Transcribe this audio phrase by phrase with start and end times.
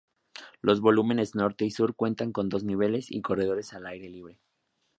[0.61, 4.39] Los volúmenes norte y sur cuentan con dos niveles y corredores al aire libre.